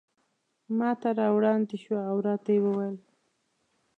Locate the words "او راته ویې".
2.11-2.71